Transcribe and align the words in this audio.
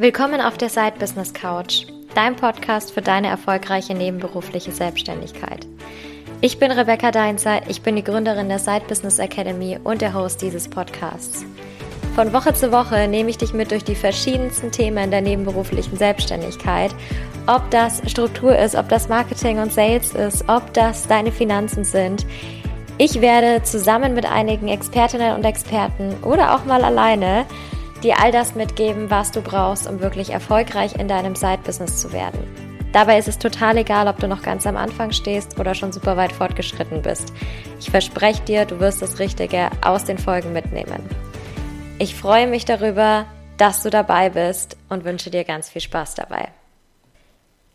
Willkommen 0.00 0.40
auf 0.40 0.56
der 0.56 0.70
Side 0.70 0.94
Business 0.98 1.34
Couch, 1.34 1.84
dein 2.14 2.34
Podcast 2.34 2.90
für 2.90 3.02
deine 3.02 3.28
erfolgreiche 3.28 3.92
nebenberufliche 3.92 4.72
Selbstständigkeit. 4.72 5.66
Ich 6.40 6.58
bin 6.58 6.70
Rebecca 6.70 7.10
Deinzer, 7.10 7.60
ich 7.68 7.82
bin 7.82 7.96
die 7.96 8.02
Gründerin 8.02 8.48
der 8.48 8.60
Side 8.60 8.84
Business 8.88 9.18
Academy 9.18 9.78
und 9.84 10.00
der 10.00 10.14
Host 10.14 10.40
dieses 10.40 10.68
Podcasts. 10.68 11.44
Von 12.14 12.32
Woche 12.32 12.54
zu 12.54 12.72
Woche 12.72 13.08
nehme 13.08 13.28
ich 13.28 13.36
dich 13.36 13.52
mit 13.52 13.72
durch 13.72 13.84
die 13.84 13.94
verschiedensten 13.94 14.72
Themen 14.72 15.10
der 15.10 15.20
nebenberuflichen 15.20 15.98
Selbstständigkeit. 15.98 16.94
Ob 17.46 17.70
das 17.70 18.00
Struktur 18.10 18.56
ist, 18.58 18.76
ob 18.76 18.88
das 18.88 19.10
Marketing 19.10 19.58
und 19.58 19.70
Sales 19.70 20.14
ist, 20.14 20.48
ob 20.48 20.72
das 20.72 21.08
deine 21.08 21.30
Finanzen 21.30 21.84
sind. 21.84 22.24
Ich 22.96 23.20
werde 23.20 23.64
zusammen 23.64 24.14
mit 24.14 24.24
einigen 24.24 24.68
Expertinnen 24.68 25.36
und 25.36 25.44
Experten 25.44 26.14
oder 26.22 26.54
auch 26.54 26.64
mal 26.64 26.84
alleine 26.84 27.44
dir 28.00 28.20
all 28.20 28.32
das 28.32 28.54
mitgeben, 28.54 29.10
was 29.10 29.30
du 29.30 29.40
brauchst, 29.40 29.88
um 29.88 30.00
wirklich 30.00 30.30
erfolgreich 30.30 30.94
in 30.96 31.08
deinem 31.08 31.34
Side-Business 31.34 32.00
zu 32.00 32.12
werden. 32.12 32.40
Dabei 32.92 33.18
ist 33.18 33.28
es 33.28 33.38
total 33.38 33.76
egal, 33.76 34.08
ob 34.08 34.18
du 34.18 34.26
noch 34.26 34.42
ganz 34.42 34.66
am 34.66 34.76
Anfang 34.76 35.12
stehst 35.12 35.60
oder 35.60 35.74
schon 35.74 35.92
super 35.92 36.16
weit 36.16 36.32
fortgeschritten 36.32 37.02
bist. 37.02 37.32
Ich 37.78 37.90
verspreche 37.90 38.42
dir, 38.42 38.64
du 38.64 38.80
wirst 38.80 39.00
das 39.00 39.20
Richtige 39.20 39.70
aus 39.82 40.04
den 40.04 40.18
Folgen 40.18 40.52
mitnehmen. 40.52 41.08
Ich 41.98 42.16
freue 42.16 42.48
mich 42.48 42.64
darüber, 42.64 43.26
dass 43.58 43.82
du 43.82 43.90
dabei 43.90 44.30
bist 44.30 44.76
und 44.88 45.04
wünsche 45.04 45.30
dir 45.30 45.44
ganz 45.44 45.68
viel 45.68 45.82
Spaß 45.82 46.14
dabei. 46.16 46.48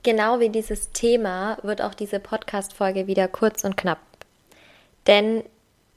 Genau 0.03 0.39
wie 0.39 0.49
dieses 0.49 0.91
Thema 0.91 1.57
wird 1.63 1.81
auch 1.81 1.93
diese 1.93 2.19
Podcast-Folge 2.19 3.07
wieder 3.07 3.27
kurz 3.27 3.63
und 3.63 3.77
knapp. 3.77 3.99
Denn 5.07 5.43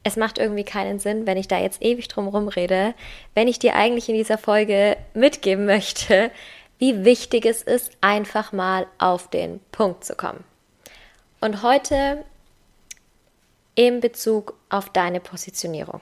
es 0.05 0.17
macht 0.17 0.39
irgendwie 0.39 0.65
keinen 0.65 0.99
Sinn, 0.99 1.27
wenn 1.27 1.37
ich 1.37 1.49
da 1.49 1.59
jetzt 1.59 1.83
ewig 1.83 2.09
drum 2.09 2.29
rumrede, 2.29 2.95
wenn 3.35 3.49
ich 3.49 3.59
dir 3.59 3.75
eigentlich 3.75 4.09
in 4.09 4.15
dieser 4.15 4.39
Folge 4.39 4.97
mitgeben 5.15 5.67
möchte, 5.67 6.31
wie 6.79 7.05
wichtig 7.05 7.45
es 7.45 7.63
ist, 7.63 7.93
einfach 8.01 8.53
mal 8.53 8.87
auf 8.99 9.29
den 9.29 9.61
Punkt 9.73 10.05
zu 10.05 10.15
kommen. 10.15 10.45
Und 11.41 11.63
heute 11.63 12.25
in 13.75 14.01
Bezug 14.01 14.55
auf 14.71 14.91
deine 14.91 15.21
Positionierung. 15.21 16.01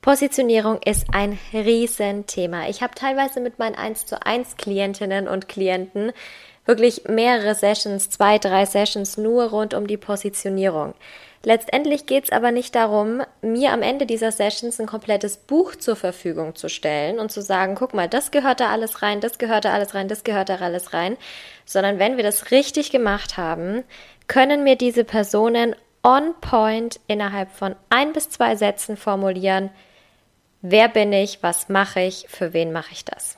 Positionierung 0.00 0.80
ist 0.82 1.06
ein 1.12 1.38
Riesenthema. 1.52 2.68
Ich 2.68 2.82
habe 2.82 2.94
teilweise 2.94 3.40
mit 3.40 3.58
meinen 3.58 3.74
1 3.74 4.06
zu 4.06 4.24
1 4.24 4.58
Klientinnen 4.58 5.28
und 5.28 5.48
Klienten 5.48 6.12
wirklich 6.64 7.04
mehrere 7.08 7.54
Sessions, 7.54 8.10
zwei, 8.10 8.38
drei 8.38 8.64
Sessions 8.66 9.16
nur 9.16 9.44
rund 9.50 9.74
um 9.74 9.86
die 9.86 9.96
Positionierung. 9.96 10.94
Letztendlich 11.42 12.06
geht 12.06 12.24
es 12.24 12.32
aber 12.32 12.52
nicht 12.52 12.74
darum, 12.74 13.20
mir 13.42 13.72
am 13.72 13.82
Ende 13.82 14.06
dieser 14.06 14.32
Sessions 14.32 14.80
ein 14.80 14.86
komplettes 14.86 15.36
Buch 15.36 15.76
zur 15.76 15.94
Verfügung 15.94 16.54
zu 16.54 16.70
stellen 16.70 17.18
und 17.18 17.30
zu 17.30 17.42
sagen, 17.42 17.74
guck 17.74 17.92
mal, 17.92 18.08
das 18.08 18.30
gehört 18.30 18.60
da 18.60 18.70
alles 18.70 19.02
rein, 19.02 19.20
das 19.20 19.36
gehört 19.36 19.66
da 19.66 19.74
alles 19.74 19.94
rein, 19.94 20.08
das 20.08 20.24
gehört 20.24 20.48
da 20.48 20.56
alles 20.56 20.94
rein, 20.94 21.18
sondern 21.66 21.98
wenn 21.98 22.16
wir 22.16 22.24
das 22.24 22.50
richtig 22.50 22.90
gemacht 22.90 23.36
haben, 23.36 23.84
können 24.26 24.64
mir 24.64 24.76
diese 24.76 25.04
Personen 25.04 25.76
on 26.02 26.34
point 26.40 26.98
innerhalb 27.08 27.50
von 27.50 27.76
ein 27.90 28.14
bis 28.14 28.30
zwei 28.30 28.56
Sätzen 28.56 28.96
formulieren, 28.96 29.68
wer 30.62 30.88
bin 30.88 31.12
ich, 31.12 31.42
was 31.42 31.68
mache 31.68 32.00
ich, 32.00 32.24
für 32.26 32.54
wen 32.54 32.72
mache 32.72 32.92
ich 32.92 33.04
das. 33.04 33.36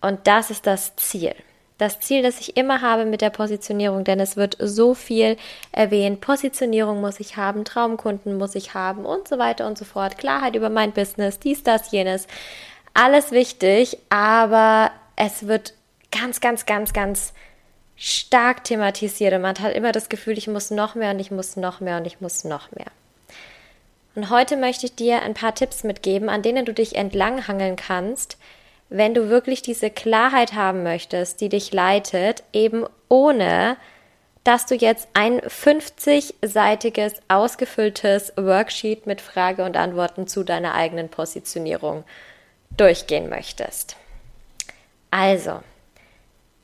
Und 0.00 0.26
das 0.26 0.48
ist 0.48 0.66
das 0.66 0.96
Ziel 0.96 1.34
das 1.80 2.00
Ziel, 2.00 2.22
das 2.22 2.40
ich 2.40 2.56
immer 2.56 2.82
habe 2.82 3.04
mit 3.04 3.20
der 3.20 3.30
Positionierung, 3.30 4.04
denn 4.04 4.20
es 4.20 4.36
wird 4.36 4.56
so 4.60 4.94
viel 4.94 5.36
erwähnt. 5.72 6.20
Positionierung 6.20 7.00
muss 7.00 7.20
ich 7.20 7.36
haben, 7.36 7.64
Traumkunden 7.64 8.36
muss 8.36 8.54
ich 8.54 8.74
haben 8.74 9.06
und 9.06 9.26
so 9.26 9.38
weiter 9.38 9.66
und 9.66 9.78
so 9.78 9.84
fort. 9.84 10.18
Klarheit 10.18 10.56
über 10.56 10.68
mein 10.68 10.92
Business, 10.92 11.38
dies, 11.38 11.62
das, 11.62 11.90
jenes. 11.90 12.26
Alles 12.92 13.30
wichtig, 13.30 13.98
aber 14.10 14.90
es 15.16 15.46
wird 15.46 15.74
ganz, 16.10 16.40
ganz, 16.40 16.66
ganz, 16.66 16.92
ganz 16.92 17.32
stark 17.96 18.64
thematisiert 18.64 19.34
und 19.34 19.42
man 19.42 19.58
hat 19.58 19.74
immer 19.74 19.92
das 19.92 20.08
Gefühl, 20.08 20.36
ich 20.36 20.48
muss 20.48 20.70
noch 20.70 20.94
mehr 20.94 21.12
und 21.12 21.20
ich 21.20 21.30
muss 21.30 21.56
noch 21.56 21.80
mehr 21.80 21.98
und 21.98 22.06
ich 22.06 22.20
muss 22.20 22.44
noch 22.44 22.72
mehr. 22.72 22.86
Und 24.14 24.30
heute 24.30 24.56
möchte 24.56 24.86
ich 24.86 24.94
dir 24.94 25.22
ein 25.22 25.34
paar 25.34 25.54
Tipps 25.54 25.84
mitgeben, 25.84 26.28
an 26.28 26.42
denen 26.42 26.64
du 26.64 26.74
dich 26.74 26.96
entlanghangeln 26.96 27.76
kannst, 27.76 28.38
wenn 28.90 29.14
du 29.14 29.28
wirklich 29.28 29.62
diese 29.62 29.88
Klarheit 29.88 30.52
haben 30.54 30.82
möchtest, 30.82 31.40
die 31.40 31.48
dich 31.48 31.72
leitet, 31.72 32.42
eben 32.52 32.84
ohne 33.08 33.76
dass 34.44 34.66
du 34.66 34.74
jetzt 34.74 35.08
ein 35.12 35.40
50-seitiges 35.40 37.20
ausgefülltes 37.28 38.32
Worksheet 38.36 39.06
mit 39.06 39.20
Frage 39.20 39.64
und 39.64 39.76
Antworten 39.76 40.26
zu 40.26 40.44
deiner 40.44 40.74
eigenen 40.74 41.08
Positionierung 41.08 42.04
durchgehen 42.76 43.28
möchtest. 43.28 43.96
Also, 45.10 45.60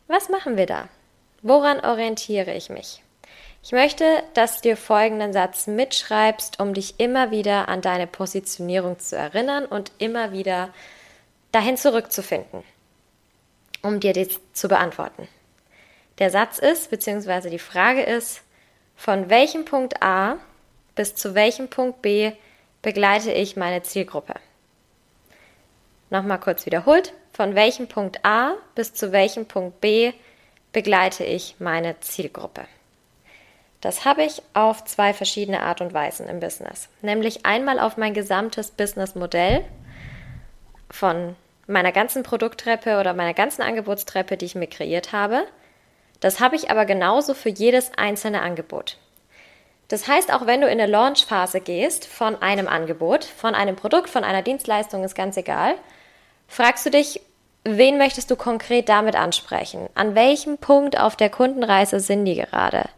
was 0.08 0.28
machen 0.30 0.56
wir 0.56 0.66
da? 0.66 0.88
Woran 1.42 1.80
orientiere 1.80 2.54
ich 2.54 2.70
mich? 2.70 3.02
Ich 3.62 3.72
möchte, 3.72 4.04
dass 4.34 4.56
du 4.56 4.68
dir 4.68 4.76
folgenden 4.76 5.32
Satz 5.32 5.66
mitschreibst, 5.66 6.60
um 6.60 6.72
dich 6.72 6.98
immer 6.98 7.30
wieder 7.30 7.68
an 7.68 7.82
deine 7.82 8.06
Positionierung 8.06 8.98
zu 8.98 9.16
erinnern 9.16 9.66
und 9.66 9.92
immer 9.98 10.32
wieder 10.32 10.70
dahin 11.56 11.78
zurückzufinden, 11.78 12.62
um 13.80 13.98
dir 13.98 14.12
das 14.12 14.38
zu 14.52 14.68
beantworten. 14.68 15.26
Der 16.18 16.30
Satz 16.30 16.58
ist, 16.58 16.90
beziehungsweise 16.90 17.48
die 17.48 17.58
Frage 17.58 18.02
ist, 18.02 18.42
von 18.94 19.30
welchem 19.30 19.64
Punkt 19.64 20.02
A 20.02 20.36
bis 20.96 21.14
zu 21.14 21.34
welchem 21.34 21.68
Punkt 21.68 22.02
B 22.02 22.32
begleite 22.82 23.32
ich 23.32 23.56
meine 23.56 23.82
Zielgruppe? 23.82 24.34
Nochmal 26.10 26.40
kurz 26.40 26.66
wiederholt, 26.66 27.14
von 27.32 27.54
welchem 27.54 27.88
Punkt 27.88 28.22
A 28.22 28.52
bis 28.74 28.92
zu 28.92 29.12
welchem 29.12 29.46
Punkt 29.46 29.80
B 29.80 30.12
begleite 30.72 31.24
ich 31.24 31.56
meine 31.58 31.98
Zielgruppe? 32.00 32.66
Das 33.80 34.04
habe 34.04 34.24
ich 34.24 34.42
auf 34.52 34.84
zwei 34.84 35.14
verschiedene 35.14 35.62
Art 35.62 35.80
und 35.80 35.94
Weisen 35.94 36.28
im 36.28 36.38
Business. 36.38 36.90
Nämlich 37.00 37.46
einmal 37.46 37.78
auf 37.78 37.96
mein 37.96 38.12
gesamtes 38.12 38.70
Businessmodell 38.70 39.64
von 40.90 41.34
meiner 41.66 41.92
ganzen 41.92 42.22
Produkttreppe 42.22 43.00
oder 43.00 43.14
meiner 43.14 43.34
ganzen 43.34 43.62
Angebotstreppe, 43.62 44.36
die 44.36 44.46
ich 44.46 44.54
mir 44.54 44.68
kreiert 44.68 45.12
habe. 45.12 45.44
Das 46.20 46.40
habe 46.40 46.56
ich 46.56 46.70
aber 46.70 46.86
genauso 46.86 47.34
für 47.34 47.48
jedes 47.48 47.92
einzelne 47.96 48.42
Angebot. 48.42 48.98
Das 49.88 50.08
heißt, 50.08 50.32
auch 50.32 50.46
wenn 50.46 50.60
du 50.60 50.66
in 50.66 50.80
eine 50.80 50.90
Launchphase 50.90 51.60
gehst 51.60 52.06
von 52.06 52.40
einem 52.42 52.66
Angebot, 52.66 53.24
von 53.24 53.54
einem 53.54 53.76
Produkt, 53.76 54.10
von 54.10 54.24
einer 54.24 54.42
Dienstleistung, 54.42 55.04
ist 55.04 55.14
ganz 55.14 55.36
egal, 55.36 55.74
fragst 56.48 56.86
du 56.86 56.90
dich, 56.90 57.20
wen 57.62 57.98
möchtest 57.98 58.30
du 58.30 58.36
konkret 58.36 58.88
damit 58.88 59.14
ansprechen? 59.14 59.88
An 59.94 60.14
welchem 60.14 60.58
Punkt 60.58 60.98
auf 60.98 61.16
der 61.16 61.30
Kundenreise 61.30 62.00
sind 62.00 62.24
die 62.24 62.34
gerade? 62.34 62.88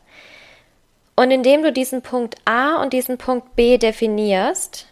Und 1.16 1.30
indem 1.30 1.62
du 1.62 1.72
diesen 1.72 2.00
Punkt 2.00 2.36
A 2.44 2.80
und 2.80 2.92
diesen 2.92 3.18
Punkt 3.18 3.56
B 3.56 3.76
definierst, 3.76 4.87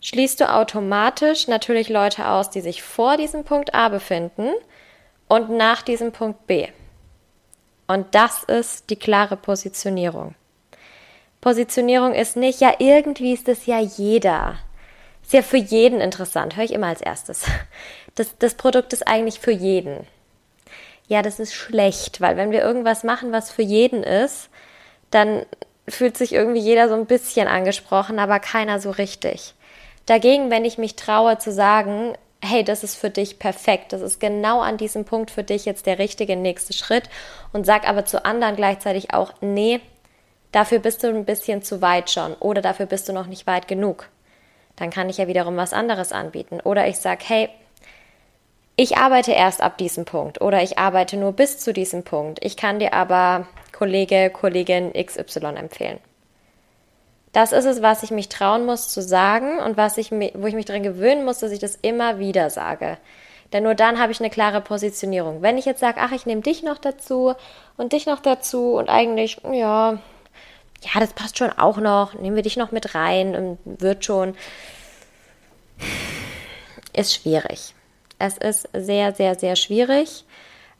schließt 0.00 0.40
du 0.40 0.52
automatisch 0.52 1.48
natürlich 1.48 1.88
Leute 1.88 2.26
aus, 2.26 2.50
die 2.50 2.60
sich 2.60 2.82
vor 2.82 3.16
diesem 3.16 3.44
Punkt 3.44 3.74
A 3.74 3.88
befinden 3.88 4.50
und 5.28 5.50
nach 5.50 5.82
diesem 5.82 6.12
Punkt 6.12 6.46
B. 6.46 6.68
Und 7.86 8.14
das 8.14 8.44
ist 8.44 8.90
die 8.90 8.96
klare 8.96 9.36
Positionierung. 9.36 10.34
Positionierung 11.40 12.14
ist 12.14 12.36
nicht, 12.36 12.60
ja, 12.60 12.74
irgendwie 12.78 13.32
ist 13.32 13.48
das 13.48 13.66
ja 13.66 13.80
jeder. 13.80 14.58
Ist 15.22 15.32
ja 15.32 15.42
für 15.42 15.56
jeden 15.56 16.00
interessant, 16.00 16.56
höre 16.56 16.64
ich 16.64 16.72
immer 16.72 16.88
als 16.88 17.00
erstes. 17.00 17.44
Das, 18.16 18.36
das 18.38 18.54
Produkt 18.54 18.92
ist 18.92 19.06
eigentlich 19.06 19.38
für 19.38 19.52
jeden. 19.52 20.04
Ja, 21.06 21.22
das 21.22 21.38
ist 21.38 21.54
schlecht, 21.54 22.20
weil 22.20 22.36
wenn 22.36 22.50
wir 22.50 22.60
irgendwas 22.60 23.04
machen, 23.04 23.30
was 23.30 23.52
für 23.52 23.62
jeden 23.62 24.02
ist, 24.02 24.50
dann 25.12 25.46
fühlt 25.88 26.18
sich 26.18 26.32
irgendwie 26.32 26.60
jeder 26.60 26.88
so 26.88 26.94
ein 26.96 27.06
bisschen 27.06 27.46
angesprochen, 27.46 28.18
aber 28.18 28.40
keiner 28.40 28.80
so 28.80 28.90
richtig. 28.90 29.54
Dagegen, 30.06 30.50
wenn 30.50 30.64
ich 30.64 30.78
mich 30.78 30.96
traue 30.96 31.38
zu 31.38 31.52
sagen, 31.52 32.14
hey, 32.42 32.64
das 32.64 32.82
ist 32.82 32.96
für 32.96 33.10
dich 33.10 33.38
perfekt, 33.38 33.92
das 33.92 34.00
ist 34.00 34.18
genau 34.18 34.60
an 34.60 34.76
diesem 34.76 35.04
Punkt 35.04 35.30
für 35.30 35.44
dich 35.44 35.66
jetzt 35.66 35.86
der 35.86 35.98
richtige 35.98 36.36
nächste 36.36 36.72
Schritt 36.72 37.10
und 37.52 37.66
sag 37.66 37.88
aber 37.88 38.06
zu 38.06 38.24
anderen 38.24 38.56
gleichzeitig 38.56 39.12
auch, 39.12 39.34
nee, 39.40 39.80
dafür 40.52 40.78
bist 40.78 41.02
du 41.02 41.08
ein 41.08 41.24
bisschen 41.24 41.62
zu 41.62 41.82
weit 41.82 42.10
schon 42.10 42.34
oder 42.34 42.62
dafür 42.62 42.86
bist 42.86 43.08
du 43.08 43.12
noch 43.12 43.26
nicht 43.26 43.46
weit 43.46 43.68
genug. 43.68 44.08
Dann 44.76 44.90
kann 44.90 45.10
ich 45.10 45.18
ja 45.18 45.28
wiederum 45.28 45.56
was 45.56 45.74
anderes 45.74 46.10
anbieten. 46.10 46.60
Oder 46.64 46.88
ich 46.88 46.96
sag, 46.96 47.28
hey, 47.28 47.50
ich 48.76 48.96
arbeite 48.96 49.32
erst 49.32 49.60
ab 49.60 49.76
diesem 49.76 50.06
Punkt 50.06 50.40
oder 50.40 50.62
ich 50.62 50.78
arbeite 50.78 51.18
nur 51.18 51.32
bis 51.32 51.58
zu 51.58 51.74
diesem 51.74 52.02
Punkt. 52.02 52.42
Ich 52.42 52.56
kann 52.56 52.78
dir 52.78 52.94
aber 52.94 53.46
Kollege, 53.72 54.30
Kollegin 54.30 54.92
XY 54.94 55.56
empfehlen. 55.56 55.98
Das 57.32 57.52
ist 57.52 57.64
es, 57.64 57.80
was 57.80 58.02
ich 58.02 58.10
mich 58.10 58.28
trauen 58.28 58.66
muss 58.66 58.88
zu 58.88 59.02
sagen 59.02 59.60
und 59.60 59.76
was 59.76 59.98
ich, 59.98 60.10
wo 60.10 60.46
ich 60.46 60.54
mich 60.54 60.64
daran 60.64 60.82
gewöhnen 60.82 61.24
muss, 61.24 61.38
dass 61.38 61.52
ich 61.52 61.60
das 61.60 61.76
immer 61.76 62.18
wieder 62.18 62.50
sage. 62.50 62.98
Denn 63.52 63.64
nur 63.64 63.74
dann 63.74 64.00
habe 64.00 64.12
ich 64.12 64.20
eine 64.20 64.30
klare 64.30 64.60
Positionierung. 64.60 65.42
Wenn 65.42 65.58
ich 65.58 65.64
jetzt 65.64 65.80
sage, 65.80 66.00
ach, 66.00 66.12
ich 66.12 66.26
nehme 66.26 66.40
dich 66.40 66.62
noch 66.62 66.78
dazu 66.78 67.34
und 67.76 67.92
dich 67.92 68.06
noch 68.06 68.20
dazu 68.20 68.74
und 68.74 68.88
eigentlich, 68.88 69.40
ja, 69.52 69.98
ja, 70.82 71.00
das 71.00 71.12
passt 71.12 71.38
schon 71.38 71.50
auch 71.50 71.76
noch, 71.76 72.14
nehmen 72.14 72.36
wir 72.36 72.42
dich 72.42 72.56
noch 72.56 72.72
mit 72.72 72.94
rein 72.94 73.34
und 73.36 73.58
wird 73.64 74.04
schon, 74.04 74.34
ist 76.92 77.14
schwierig. 77.14 77.74
Es 78.18 78.38
ist 78.38 78.68
sehr, 78.72 79.14
sehr, 79.14 79.34
sehr 79.34 79.56
schwierig, 79.56 80.24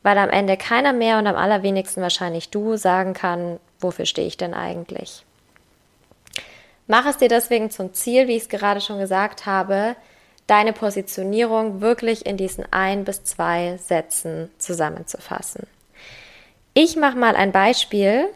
weil 0.02 0.18
am 0.18 0.30
Ende 0.30 0.56
keiner 0.56 0.92
mehr 0.92 1.18
und 1.18 1.26
am 1.26 1.36
allerwenigsten 1.36 2.02
wahrscheinlich 2.02 2.50
du 2.50 2.76
sagen 2.76 3.14
kann, 3.14 3.58
wofür 3.80 4.06
stehe 4.06 4.26
ich 4.26 4.36
denn 4.36 4.54
eigentlich. 4.54 5.24
Mach 6.90 7.06
es 7.06 7.18
dir 7.18 7.28
deswegen 7.28 7.70
zum 7.70 7.94
Ziel, 7.94 8.26
wie 8.26 8.34
ich 8.34 8.42
es 8.42 8.48
gerade 8.48 8.80
schon 8.80 8.98
gesagt 8.98 9.46
habe, 9.46 9.94
deine 10.48 10.72
Positionierung 10.72 11.80
wirklich 11.80 12.26
in 12.26 12.36
diesen 12.36 12.64
ein 12.72 13.04
bis 13.04 13.22
zwei 13.22 13.76
Sätzen 13.76 14.50
zusammenzufassen. 14.58 15.68
Ich 16.74 16.96
mache 16.96 17.16
mal 17.16 17.36
ein 17.36 17.52
Beispiel, 17.52 18.26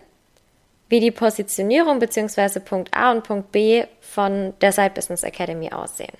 wie 0.89 1.01
die 1.01 1.11
Positionierung 1.11 1.99
bzw. 1.99 2.61
Punkt 2.61 2.97
A 2.97 3.11
und 3.11 3.25
Punkt 3.25 3.51
B 3.51 3.87
von 4.01 4.55
der 4.61 4.71
Side 4.71 4.93
Business 4.95 5.25
Academy 5.25 5.73
aussehen. 5.73 6.17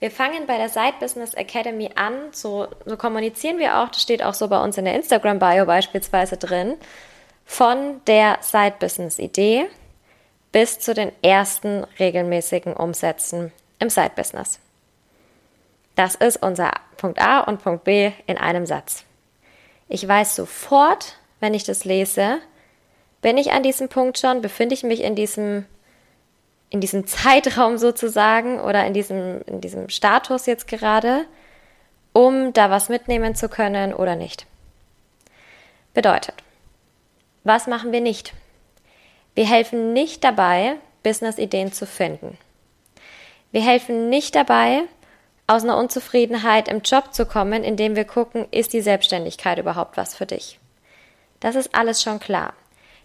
Wir 0.00 0.10
fangen 0.10 0.46
bei 0.46 0.58
der 0.58 0.68
Side 0.68 0.96
Business 1.00 1.32
Academy 1.32 1.88
an, 1.94 2.12
so, 2.32 2.68
so 2.84 2.98
kommunizieren 2.98 3.56
wir 3.56 3.78
auch, 3.78 3.88
das 3.88 4.02
steht 4.02 4.22
auch 4.22 4.34
so 4.34 4.48
bei 4.48 4.62
uns 4.62 4.76
in 4.76 4.84
der 4.84 4.96
Instagram-Bio 4.96 5.64
beispielsweise 5.64 6.36
drin, 6.36 6.74
von 7.46 8.02
der 8.06 8.36
Side 8.42 8.74
Business 8.78 9.18
Idee 9.18 9.64
bis 10.52 10.78
zu 10.78 10.94
den 10.94 11.12
ersten 11.22 11.84
regelmäßigen 11.98 12.72
Umsätzen 12.74 13.52
im 13.78 13.90
Side 13.90 14.12
Business. 14.16 14.58
Das 15.94 16.14
ist 16.14 16.42
unser 16.42 16.72
Punkt 16.96 17.20
A 17.20 17.40
und 17.40 17.62
Punkt 17.62 17.84
B 17.84 18.12
in 18.26 18.38
einem 18.38 18.66
Satz. 18.66 19.04
Ich 19.88 20.06
weiß 20.06 20.36
sofort, 20.36 21.16
wenn 21.40 21.54
ich 21.54 21.64
das 21.64 21.84
lese, 21.84 22.38
bin 23.20 23.36
ich 23.36 23.52
an 23.52 23.62
diesem 23.62 23.88
Punkt 23.88 24.18
schon, 24.18 24.42
befinde 24.42 24.74
ich 24.74 24.82
mich 24.82 25.00
in 25.02 25.14
diesem, 25.14 25.66
in 26.70 26.80
diesem 26.80 27.06
Zeitraum 27.06 27.78
sozusagen 27.78 28.60
oder 28.60 28.86
in 28.86 28.94
diesem, 28.94 29.42
in 29.46 29.60
diesem 29.60 29.88
Status 29.88 30.46
jetzt 30.46 30.68
gerade, 30.68 31.24
um 32.12 32.52
da 32.52 32.70
was 32.70 32.88
mitnehmen 32.88 33.34
zu 33.34 33.48
können 33.48 33.92
oder 33.92 34.14
nicht. 34.14 34.46
Bedeutet, 35.94 36.34
was 37.44 37.66
machen 37.66 37.92
wir 37.92 38.00
nicht? 38.00 38.34
Wir 39.38 39.48
helfen 39.48 39.92
nicht 39.92 40.24
dabei, 40.24 40.74
Business-Ideen 41.04 41.72
zu 41.72 41.86
finden. 41.86 42.36
Wir 43.52 43.60
helfen 43.60 44.08
nicht 44.08 44.34
dabei, 44.34 44.80
aus 45.46 45.62
einer 45.62 45.76
Unzufriedenheit 45.76 46.66
im 46.66 46.80
Job 46.80 47.14
zu 47.14 47.24
kommen, 47.24 47.62
indem 47.62 47.94
wir 47.94 48.04
gucken, 48.04 48.48
ist 48.50 48.72
die 48.72 48.80
Selbstständigkeit 48.80 49.58
überhaupt 49.58 49.96
was 49.96 50.16
für 50.16 50.26
dich? 50.26 50.58
Das 51.38 51.54
ist 51.54 51.72
alles 51.72 52.02
schon 52.02 52.18
klar. 52.18 52.52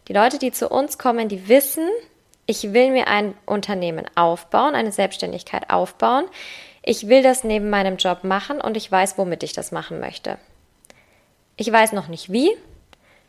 Die 0.08 0.14
Leute, 0.14 0.40
die 0.40 0.52
zu 0.52 0.70
uns 0.70 0.98
kommen, 0.98 1.30
die 1.30 1.50
wissen, 1.50 1.88
ich 2.48 2.74
will 2.74 2.90
mir 2.90 3.06
ein 3.06 3.36
Unternehmen 3.46 4.08
aufbauen, 4.16 4.74
eine 4.74 4.92
Selbstständigkeit 4.92 5.70
aufbauen. 5.70 6.26
Ich 6.82 7.10
will 7.10 7.22
das 7.22 7.44
neben 7.44 7.70
meinem 7.70 7.98
Job 7.98 8.24
machen 8.24 8.60
und 8.60 8.76
ich 8.76 8.92
weiß, 8.92 9.20
womit 9.20 9.44
ich 9.44 9.54
das 9.54 9.72
machen 9.72 10.00
möchte. 10.00 10.40
Ich 11.58 11.72
weiß 11.72 11.92
noch 11.92 12.08
nicht 12.08 12.32
wie. 12.32 12.58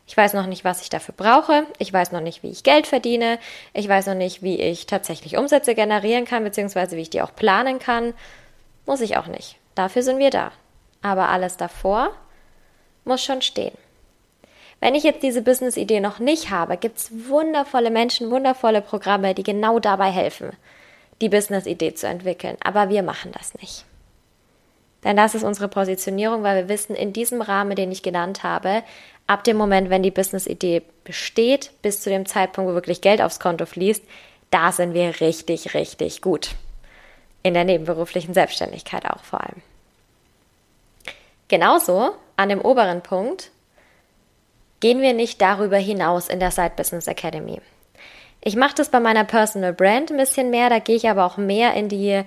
Ich 0.06 0.16
weiß 0.16 0.34
noch 0.34 0.46
nicht, 0.46 0.64
was 0.64 0.82
ich 0.82 0.90
dafür 0.90 1.14
brauche. 1.16 1.66
Ich 1.78 1.92
weiß 1.92 2.12
noch 2.12 2.20
nicht, 2.20 2.42
wie 2.42 2.50
ich 2.50 2.62
Geld 2.62 2.86
verdiene. 2.86 3.38
Ich 3.72 3.88
weiß 3.88 4.06
noch 4.06 4.14
nicht, 4.14 4.42
wie 4.42 4.60
ich 4.60 4.86
tatsächlich 4.86 5.36
Umsätze 5.36 5.74
generieren 5.74 6.26
kann, 6.26 6.44
beziehungsweise 6.44 6.96
wie 6.96 7.02
ich 7.02 7.10
die 7.10 7.22
auch 7.22 7.34
planen 7.34 7.78
kann. 7.78 8.12
Muss 8.86 9.00
ich 9.00 9.16
auch 9.16 9.26
nicht. 9.26 9.56
Dafür 9.74 10.02
sind 10.02 10.18
wir 10.18 10.30
da. 10.30 10.52
Aber 11.00 11.28
alles 11.28 11.56
davor 11.56 12.14
muss 13.04 13.24
schon 13.24 13.42
stehen. 13.42 13.76
Wenn 14.80 14.94
ich 14.94 15.04
jetzt 15.04 15.22
diese 15.22 15.40
Business-Idee 15.40 16.00
noch 16.00 16.18
nicht 16.18 16.50
habe, 16.50 16.76
gibt 16.76 16.98
es 16.98 17.28
wundervolle 17.28 17.90
Menschen, 17.90 18.30
wundervolle 18.30 18.82
Programme, 18.82 19.34
die 19.34 19.42
genau 19.42 19.78
dabei 19.78 20.10
helfen, 20.10 20.50
die 21.22 21.30
Business-Idee 21.30 21.94
zu 21.94 22.06
entwickeln. 22.06 22.58
Aber 22.62 22.90
wir 22.90 23.02
machen 23.02 23.32
das 23.32 23.54
nicht. 23.54 23.86
Denn 25.04 25.16
das 25.16 25.34
ist 25.34 25.44
unsere 25.44 25.68
Positionierung, 25.68 26.42
weil 26.42 26.62
wir 26.62 26.68
wissen, 26.68 26.96
in 26.96 27.12
diesem 27.12 27.42
Rahmen, 27.42 27.76
den 27.76 27.92
ich 27.92 28.02
genannt 28.02 28.42
habe, 28.42 28.82
ab 29.26 29.44
dem 29.44 29.56
Moment, 29.56 29.90
wenn 29.90 30.02
die 30.02 30.10
Business-Idee 30.10 30.82
besteht, 31.04 31.70
bis 31.82 32.00
zu 32.00 32.10
dem 32.10 32.26
Zeitpunkt, 32.26 32.70
wo 32.70 32.74
wirklich 32.74 33.00
Geld 33.00 33.20
aufs 33.20 33.40
Konto 33.40 33.66
fließt, 33.66 34.02
da 34.50 34.72
sind 34.72 34.94
wir 34.94 35.20
richtig, 35.20 35.74
richtig 35.74 36.22
gut 36.22 36.50
in 37.42 37.54
der 37.54 37.64
nebenberuflichen 37.64 38.34
Selbstständigkeit 38.34 39.04
auch 39.04 39.22
vor 39.22 39.42
allem. 39.42 39.62
Genauso 41.48 42.12
an 42.36 42.48
dem 42.48 42.60
oberen 42.60 43.02
Punkt 43.02 43.50
gehen 44.80 45.00
wir 45.00 45.12
nicht 45.12 45.40
darüber 45.40 45.76
hinaus 45.76 46.28
in 46.28 46.40
der 46.40 46.50
Side 46.50 46.72
Business 46.76 47.06
Academy. 47.06 47.60
Ich 48.40 48.56
mache 48.56 48.74
das 48.74 48.90
bei 48.90 49.00
meiner 49.00 49.24
Personal 49.24 49.72
Brand 49.72 50.10
ein 50.10 50.16
bisschen 50.16 50.50
mehr, 50.50 50.70
da 50.70 50.78
gehe 50.78 50.96
ich 50.96 51.08
aber 51.08 51.24
auch 51.24 51.36
mehr 51.36 51.74
in 51.74 51.88
die 51.88 52.22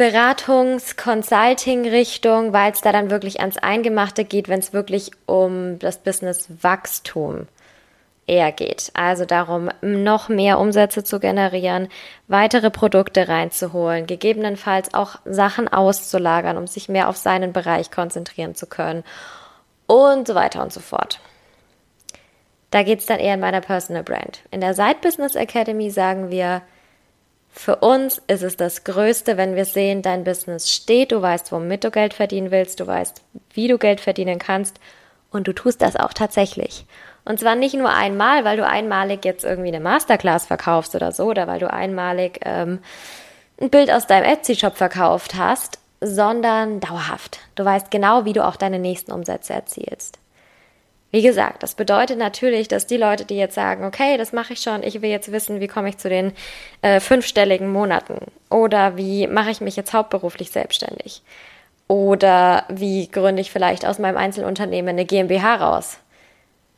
Beratungs-, 0.00 0.96
Consulting-Richtung, 0.96 2.54
weil 2.54 2.72
es 2.72 2.80
da 2.80 2.90
dann 2.90 3.10
wirklich 3.10 3.40
ans 3.40 3.58
Eingemachte 3.58 4.24
geht, 4.24 4.48
wenn 4.48 4.60
es 4.60 4.72
wirklich 4.72 5.10
um 5.26 5.78
das 5.78 5.98
Business-Wachstum 5.98 7.46
eher 8.26 8.50
geht. 8.50 8.92
Also 8.94 9.26
darum, 9.26 9.68
noch 9.82 10.30
mehr 10.30 10.58
Umsätze 10.58 11.04
zu 11.04 11.20
generieren, 11.20 11.88
weitere 12.28 12.70
Produkte 12.70 13.28
reinzuholen, 13.28 14.06
gegebenenfalls 14.06 14.94
auch 14.94 15.16
Sachen 15.26 15.68
auszulagern, 15.68 16.56
um 16.56 16.66
sich 16.66 16.88
mehr 16.88 17.10
auf 17.10 17.18
seinen 17.18 17.52
Bereich 17.52 17.90
konzentrieren 17.90 18.54
zu 18.54 18.66
können 18.66 19.04
und 19.86 20.26
so 20.26 20.34
weiter 20.34 20.62
und 20.62 20.72
so 20.72 20.80
fort. 20.80 21.20
Da 22.70 22.84
geht 22.84 23.00
es 23.00 23.06
dann 23.06 23.18
eher 23.18 23.34
in 23.34 23.40
meiner 23.40 23.60
Personal 23.60 24.02
Brand. 24.04 24.40
In 24.50 24.62
der 24.62 24.72
Side 24.72 25.00
Business 25.02 25.34
Academy 25.34 25.90
sagen 25.90 26.30
wir, 26.30 26.62
für 27.52 27.76
uns 27.76 28.22
ist 28.26 28.42
es 28.42 28.56
das 28.56 28.84
Größte, 28.84 29.36
wenn 29.36 29.56
wir 29.56 29.64
sehen, 29.64 30.02
dein 30.02 30.24
Business 30.24 30.70
steht, 30.70 31.12
du 31.12 31.20
weißt, 31.20 31.52
womit 31.52 31.84
du 31.84 31.90
Geld 31.90 32.14
verdienen 32.14 32.50
willst, 32.50 32.80
du 32.80 32.86
weißt, 32.86 33.22
wie 33.52 33.68
du 33.68 33.76
Geld 33.76 34.00
verdienen 34.00 34.38
kannst 34.38 34.78
und 35.30 35.48
du 35.48 35.52
tust 35.52 35.82
das 35.82 35.96
auch 35.96 36.12
tatsächlich. 36.12 36.86
Und 37.24 37.38
zwar 37.40 37.54
nicht 37.54 37.74
nur 37.74 37.90
einmal, 37.90 38.44
weil 38.44 38.56
du 38.56 38.66
einmalig 38.66 39.24
jetzt 39.24 39.44
irgendwie 39.44 39.68
eine 39.68 39.80
Masterclass 39.80 40.46
verkaufst 40.46 40.94
oder 40.94 41.12
so, 41.12 41.24
oder 41.24 41.46
weil 41.46 41.58
du 41.58 41.70
einmalig 41.70 42.40
ähm, 42.44 42.78
ein 43.60 43.70
Bild 43.70 43.90
aus 43.90 44.06
deinem 44.06 44.24
Etsy-Shop 44.24 44.76
verkauft 44.76 45.34
hast, 45.36 45.78
sondern 46.00 46.80
dauerhaft. 46.80 47.40
Du 47.56 47.64
weißt 47.64 47.90
genau, 47.90 48.24
wie 48.24 48.32
du 48.32 48.44
auch 48.44 48.56
deine 48.56 48.78
nächsten 48.78 49.12
Umsätze 49.12 49.52
erzielst. 49.52 50.18
Wie 51.10 51.22
gesagt, 51.22 51.62
das 51.62 51.74
bedeutet 51.74 52.18
natürlich, 52.18 52.68
dass 52.68 52.86
die 52.86 52.96
Leute, 52.96 53.24
die 53.24 53.36
jetzt 53.36 53.54
sagen, 53.54 53.84
okay, 53.84 54.16
das 54.16 54.32
mache 54.32 54.52
ich 54.52 54.60
schon, 54.60 54.82
ich 54.82 55.02
will 55.02 55.10
jetzt 55.10 55.32
wissen, 55.32 55.60
wie 55.60 55.66
komme 55.66 55.88
ich 55.88 55.98
zu 55.98 56.08
den 56.08 56.32
äh, 56.82 57.00
fünfstelligen 57.00 57.70
Monaten 57.70 58.18
oder 58.48 58.96
wie 58.96 59.26
mache 59.26 59.50
ich 59.50 59.60
mich 59.60 59.76
jetzt 59.76 59.92
hauptberuflich 59.92 60.50
selbstständig 60.50 61.22
oder 61.88 62.64
wie 62.68 63.08
gründe 63.08 63.42
ich 63.42 63.50
vielleicht 63.50 63.84
aus 63.84 63.98
meinem 63.98 64.16
Einzelunternehmen 64.16 64.90
eine 64.90 65.04
GmbH 65.04 65.56
raus 65.56 65.98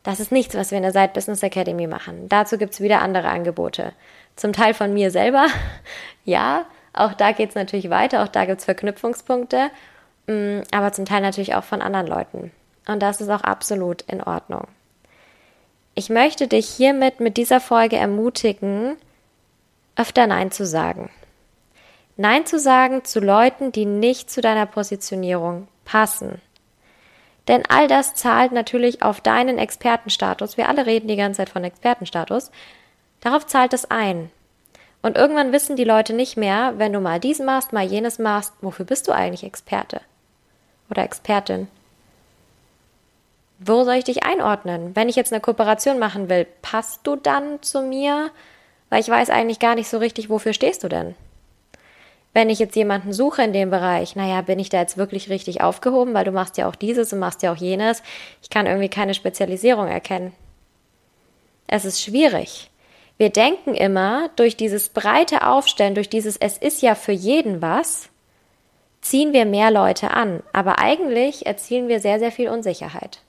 das 0.03 0.19
ist 0.19 0.31
nichts, 0.31 0.53
was 0.55 0.71
wir 0.71 0.77
in 0.77 0.83
der 0.83 0.91
Side 0.91 1.11
Business 1.13 1.41
Academy 1.43 1.87
machen. 1.87 2.27
Dazu 2.27 2.57
gibt's 2.57 2.81
wieder 2.81 3.01
andere 3.01 3.29
Angebote. 3.29 3.93
Zum 4.35 4.53
Teil 4.53 4.73
von 4.73 4.93
mir 4.93 5.11
selber, 5.11 5.47
ja, 6.25 6.65
auch 6.91 7.13
da 7.13 7.31
geht's 7.31 7.55
natürlich 7.55 7.89
weiter, 7.89 8.23
auch 8.23 8.27
da 8.27 8.45
gibt's 8.45 8.65
Verknüpfungspunkte, 8.65 9.69
mm, 10.27 10.59
aber 10.71 10.91
zum 10.91 11.05
Teil 11.05 11.21
natürlich 11.21 11.55
auch 11.55 11.63
von 11.63 11.81
anderen 11.81 12.07
Leuten. 12.07 12.51
Und 12.87 13.01
das 13.01 13.21
ist 13.21 13.29
auch 13.29 13.41
absolut 13.41 14.01
in 14.03 14.21
Ordnung. 14.21 14.67
Ich 15.95 16.09
möchte 16.09 16.47
dich 16.47 16.67
hiermit 16.67 17.19
mit 17.19 17.37
dieser 17.37 17.59
Folge 17.59 17.97
ermutigen, 17.97 18.97
öfter 19.95 20.27
Nein 20.27 20.51
zu 20.51 20.65
sagen. 20.65 21.11
Nein 22.17 22.45
zu 22.45 22.59
sagen 22.59 23.03
zu 23.05 23.19
Leuten, 23.19 23.71
die 23.71 23.85
nicht 23.85 24.29
zu 24.29 24.41
deiner 24.41 24.65
Positionierung 24.65 25.67
passen. 25.85 26.41
Denn 27.47 27.63
all 27.67 27.87
das 27.87 28.13
zahlt 28.13 28.51
natürlich 28.51 29.01
auf 29.03 29.19
deinen 29.19 29.57
Expertenstatus. 29.57 30.57
Wir 30.57 30.69
alle 30.69 30.85
reden 30.85 31.07
die 31.07 31.15
ganze 31.15 31.37
Zeit 31.37 31.49
von 31.49 31.63
Expertenstatus. 31.63 32.51
Darauf 33.21 33.45
zahlt 33.47 33.73
es 33.73 33.89
ein. 33.91 34.31
Und 35.01 35.17
irgendwann 35.17 35.51
wissen 35.51 35.75
die 35.75 35.83
Leute 35.83 36.13
nicht 36.13 36.37
mehr, 36.37 36.73
wenn 36.77 36.93
du 36.93 37.01
mal 37.01 37.19
dies 37.19 37.39
machst, 37.39 37.73
mal 37.73 37.83
jenes 37.83 38.19
machst, 38.19 38.53
wofür 38.61 38.85
bist 38.85 39.07
du 39.07 39.11
eigentlich 39.11 39.43
Experte 39.43 40.01
oder 40.89 41.03
Expertin? 41.03 41.67
Wo 43.65 43.83
soll 43.83 43.95
ich 43.95 44.03
dich 44.03 44.23
einordnen? 44.23 44.95
Wenn 44.95 45.09
ich 45.09 45.15
jetzt 45.15 45.31
eine 45.31 45.41
Kooperation 45.41 45.99
machen 45.99 46.29
will, 46.29 46.47
passt 46.61 47.01
du 47.05 47.15
dann 47.15 47.61
zu 47.61 47.81
mir? 47.81 48.31
Weil 48.89 49.01
ich 49.01 49.09
weiß 49.09 49.29
eigentlich 49.29 49.59
gar 49.59 49.75
nicht 49.75 49.89
so 49.89 49.97
richtig, 49.97 50.29
wofür 50.29 50.53
stehst 50.53 50.83
du 50.83 50.89
denn? 50.89 51.15
wenn 52.33 52.49
ich 52.49 52.59
jetzt 52.59 52.75
jemanden 52.75 53.13
suche 53.13 53.43
in 53.43 53.53
dem 53.53 53.69
Bereich, 53.69 54.15
naja, 54.15 54.41
bin 54.41 54.59
ich 54.59 54.69
da 54.69 54.79
jetzt 54.79 54.97
wirklich 54.97 55.29
richtig 55.29 55.61
aufgehoben, 55.61 56.13
weil 56.13 56.25
du 56.25 56.31
machst 56.31 56.57
ja 56.57 56.67
auch 56.67 56.75
dieses 56.75 57.13
und 57.13 57.19
machst 57.19 57.43
ja 57.43 57.53
auch 57.53 57.57
jenes. 57.57 58.01
Ich 58.41 58.49
kann 58.49 58.65
irgendwie 58.65 58.89
keine 58.89 59.13
Spezialisierung 59.13 59.87
erkennen. 59.87 60.33
Es 61.67 61.85
ist 61.85 62.01
schwierig. 62.01 62.71
Wir 63.17 63.29
denken 63.29 63.75
immer, 63.75 64.29
durch 64.35 64.57
dieses 64.57 64.89
breite 64.89 65.45
Aufstellen, 65.45 65.93
durch 65.93 66.09
dieses 66.09 66.35
Es 66.37 66.57
ist 66.57 66.81
ja 66.81 66.95
für 66.95 67.11
jeden 67.11 67.61
was, 67.61 68.09
ziehen 69.01 69.33
wir 69.33 69.45
mehr 69.45 69.69
Leute 69.69 70.11
an. 70.11 70.41
Aber 70.53 70.79
eigentlich 70.79 71.45
erzielen 71.45 71.87
wir 71.87 71.99
sehr, 71.99 72.17
sehr 72.17 72.31
viel 72.31 72.49
Unsicherheit. 72.49 73.21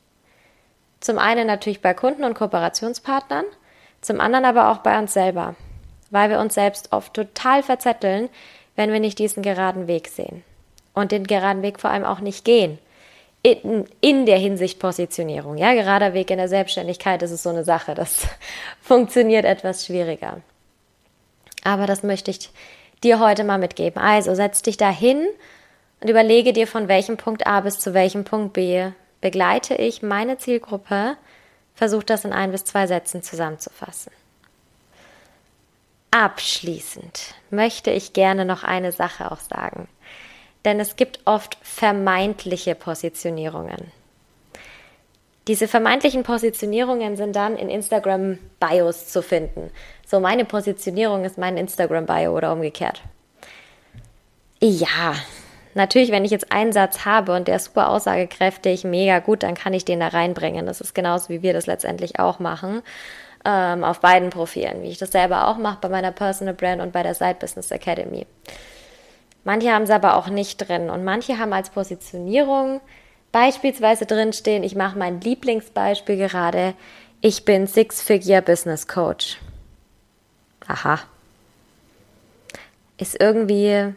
Zum 1.04 1.18
einen 1.18 1.46
natürlich 1.46 1.82
bei 1.82 1.92
Kunden 1.92 2.24
und 2.24 2.32
Kooperationspartnern, 2.32 3.44
zum 4.00 4.22
anderen 4.22 4.46
aber 4.46 4.70
auch 4.70 4.78
bei 4.78 4.98
uns 4.98 5.12
selber, 5.12 5.54
weil 6.08 6.30
wir 6.30 6.38
uns 6.38 6.54
selbst 6.54 6.94
oft 6.94 7.12
total 7.12 7.62
verzetteln, 7.62 8.30
wenn 8.74 8.90
wir 8.90 9.00
nicht 9.00 9.18
diesen 9.18 9.42
geraden 9.42 9.86
Weg 9.86 10.08
sehen. 10.08 10.42
und 10.94 11.12
den 11.12 11.26
geraden 11.26 11.60
Weg 11.60 11.78
vor 11.78 11.90
allem 11.90 12.06
auch 12.06 12.20
nicht 12.20 12.46
gehen. 12.46 12.78
In, 13.42 13.84
in 14.00 14.24
der 14.24 14.38
Hinsicht 14.38 14.78
Positionierung. 14.78 15.58
Ja, 15.58 15.74
gerader 15.74 16.14
Weg 16.14 16.30
in 16.30 16.38
der 16.38 16.48
Selbstständigkeit 16.48 17.22
ist 17.22 17.32
es 17.32 17.42
so 17.42 17.50
eine 17.50 17.64
Sache. 17.64 17.94
Das 17.94 18.26
funktioniert 18.80 19.44
etwas 19.44 19.84
schwieriger. 19.84 20.40
Aber 21.64 21.86
das 21.86 22.02
möchte 22.02 22.30
ich 22.30 22.48
dir 23.02 23.20
heute 23.20 23.44
mal 23.44 23.58
mitgeben. 23.58 24.00
Also 24.00 24.34
setz 24.34 24.62
dich 24.62 24.78
da 24.78 24.88
hin 24.88 25.26
und 26.00 26.08
überlege 26.08 26.54
dir, 26.54 26.66
von 26.66 26.88
welchem 26.88 27.18
Punkt 27.18 27.46
A 27.46 27.60
bis 27.60 27.78
zu 27.78 27.92
welchem 27.92 28.24
Punkt 28.24 28.54
B 28.54 28.90
begleite 29.24 29.74
ich 29.76 30.02
meine 30.02 30.36
Zielgruppe. 30.36 31.16
Versuch 31.74 32.02
das 32.02 32.26
in 32.26 32.34
ein 32.34 32.52
bis 32.52 32.64
zwei 32.64 32.86
Sätzen 32.86 33.22
zusammenzufassen. 33.22 34.12
Abschließend 36.10 37.34
möchte 37.48 37.90
ich 37.90 38.12
gerne 38.12 38.44
noch 38.44 38.64
eine 38.64 38.92
Sache 38.92 39.32
auch 39.32 39.40
sagen. 39.40 39.88
Denn 40.66 40.78
es 40.78 40.96
gibt 40.96 41.20
oft 41.24 41.56
vermeintliche 41.62 42.74
Positionierungen. 42.74 43.90
Diese 45.48 45.68
vermeintlichen 45.68 46.22
Positionierungen 46.22 47.16
sind 47.16 47.34
dann 47.34 47.56
in 47.56 47.70
Instagram 47.70 48.38
Bios 48.60 49.06
zu 49.06 49.22
finden. 49.22 49.70
So, 50.06 50.20
meine 50.20 50.44
Positionierung 50.44 51.24
ist 51.24 51.38
mein 51.38 51.56
Instagram 51.56 52.04
Bio 52.04 52.36
oder 52.36 52.52
umgekehrt. 52.52 53.00
Ja, 54.60 55.14
natürlich, 55.74 56.10
wenn 56.10 56.24
ich 56.24 56.30
jetzt 56.30 56.52
einen 56.52 56.72
Satz 56.72 57.04
habe 57.04 57.34
und 57.34 57.48
der 57.48 57.56
ist 57.56 57.66
super 57.66 57.88
aussagekräftig, 57.88 58.84
mega 58.84 59.18
gut, 59.18 59.42
dann 59.42 59.54
kann 59.54 59.72
ich 59.72 59.84
den 59.84 60.00
da 60.00 60.08
reinbringen. 60.08 60.66
Das 60.66 60.80
ist 60.80 60.94
genauso, 60.94 61.28
wie 61.28 61.42
wir 61.42 61.52
das 61.52 61.66
letztendlich 61.66 62.18
auch 62.18 62.38
machen 62.38 62.82
ähm, 63.44 63.84
auf 63.84 64.00
beiden 64.00 64.30
Profilen, 64.30 64.82
wie 64.82 64.88
ich 64.88 64.98
das 64.98 65.12
selber 65.12 65.48
auch 65.48 65.58
mache 65.58 65.78
bei 65.80 65.88
meiner 65.88 66.12
Personal 66.12 66.54
Brand 66.54 66.80
und 66.80 66.92
bei 66.92 67.02
der 67.02 67.14
Side 67.14 67.36
Business 67.40 67.70
Academy. 67.70 68.26
Manche 69.44 69.72
haben 69.72 69.82
es 69.82 69.90
aber 69.90 70.16
auch 70.16 70.28
nicht 70.28 70.56
drin 70.56 70.88
und 70.88 71.04
manche 71.04 71.38
haben 71.38 71.52
als 71.52 71.70
Positionierung 71.70 72.80
beispielsweise 73.30 74.06
drinstehen, 74.06 74.62
ich 74.62 74.74
mache 74.74 74.98
mein 74.98 75.20
Lieblingsbeispiel 75.20 76.16
gerade, 76.16 76.74
ich 77.20 77.44
bin 77.44 77.66
Six-Figure 77.66 78.42
Business 78.42 78.86
Coach. 78.86 79.38
Aha. 80.66 81.00
Ist 82.96 83.20
irgendwie 83.20 83.92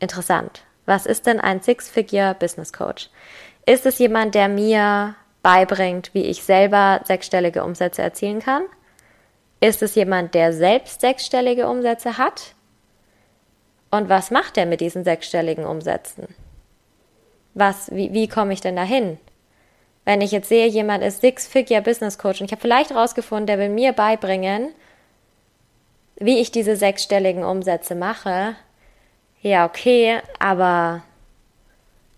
interessant. 0.00 0.62
Was 0.86 1.04
ist 1.04 1.26
denn 1.26 1.40
ein 1.40 1.60
Six-Figure 1.60 2.34
Business 2.34 2.72
Coach? 2.72 3.10
Ist 3.66 3.84
es 3.84 3.98
jemand, 3.98 4.34
der 4.34 4.48
mir 4.48 5.16
beibringt, 5.42 6.14
wie 6.14 6.22
ich 6.22 6.42
selber 6.42 7.00
sechsstellige 7.04 7.64
Umsätze 7.64 8.02
erzielen 8.02 8.40
kann? 8.40 8.62
Ist 9.60 9.82
es 9.82 9.94
jemand, 9.94 10.34
der 10.34 10.52
selbst 10.52 11.00
sechsstellige 11.00 11.68
Umsätze 11.68 12.18
hat? 12.18 12.54
Und 13.90 14.08
was 14.08 14.30
macht 14.30 14.56
er 14.56 14.66
mit 14.66 14.80
diesen 14.80 15.04
sechsstelligen 15.04 15.64
Umsätzen? 15.64 16.28
Was, 17.54 17.90
wie, 17.90 18.12
wie 18.12 18.28
komme 18.28 18.52
ich 18.52 18.60
denn 18.60 18.76
dahin? 18.76 19.18
Wenn 20.04 20.20
ich 20.20 20.30
jetzt 20.30 20.48
sehe, 20.48 20.66
jemand 20.66 21.02
ist 21.02 21.20
Six-Figure 21.20 21.82
Business 21.82 22.18
Coach 22.18 22.40
und 22.40 22.46
ich 22.46 22.52
habe 22.52 22.60
vielleicht 22.60 22.90
herausgefunden, 22.90 23.46
der 23.46 23.58
will 23.58 23.70
mir 23.70 23.92
beibringen, 23.92 24.68
wie 26.16 26.38
ich 26.38 26.52
diese 26.52 26.76
sechsstelligen 26.76 27.44
Umsätze 27.44 27.94
mache. 27.94 28.54
Ja, 29.46 29.64
okay, 29.64 30.20
aber, 30.40 31.04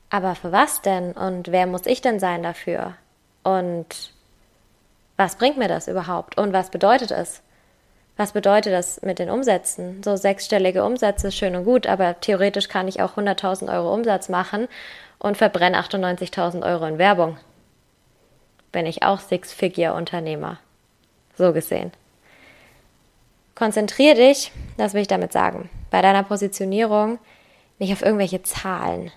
aber 0.08 0.34
für 0.34 0.50
was 0.50 0.80
denn? 0.80 1.12
Und 1.12 1.52
wer 1.52 1.66
muss 1.66 1.84
ich 1.84 2.00
denn 2.00 2.18
sein 2.18 2.42
dafür? 2.42 2.94
Und 3.42 4.14
was 5.18 5.36
bringt 5.36 5.58
mir 5.58 5.68
das 5.68 5.88
überhaupt? 5.88 6.38
Und 6.38 6.54
was 6.54 6.70
bedeutet 6.70 7.10
es? 7.10 7.42
Was 8.16 8.32
bedeutet 8.32 8.72
das 8.72 9.02
mit 9.02 9.18
den 9.18 9.28
Umsätzen? 9.28 10.02
So 10.02 10.16
sechsstellige 10.16 10.82
Umsätze, 10.82 11.30
schön 11.30 11.54
und 11.54 11.66
gut, 11.66 11.86
aber 11.86 12.18
theoretisch 12.18 12.70
kann 12.70 12.88
ich 12.88 13.02
auch 13.02 13.18
100.000 13.18 13.70
Euro 13.70 13.92
Umsatz 13.92 14.30
machen 14.30 14.66
und 15.18 15.36
verbrenne 15.36 15.78
98.000 15.78 16.64
Euro 16.64 16.86
in 16.86 16.96
Werbung. 16.96 17.36
Bin 18.72 18.86
ich 18.86 19.02
auch 19.02 19.20
Six-Figure-Unternehmer. 19.20 20.60
So 21.36 21.52
gesehen. 21.52 21.92
Konzentrier 23.54 24.14
dich, 24.14 24.50
das 24.78 24.94
will 24.94 25.02
ich 25.02 25.08
damit 25.08 25.34
sagen, 25.34 25.68
bei 25.90 26.02
deiner 26.02 26.22
Positionierung 26.22 27.18
nicht 27.78 27.92
auf 27.92 28.02
irgendwelche 28.02 28.42
Zahlen. 28.42 29.12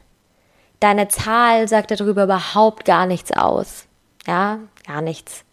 Deine 0.79 1.07
Zahl 1.07 1.67
sagt 1.67 1.91
darüber 1.91 2.23
überhaupt 2.23 2.85
gar 2.85 3.05
nichts 3.05 3.31
aus. 3.31 3.85
Ja, 4.27 4.59
gar 4.87 5.01
nichts. 5.01 5.43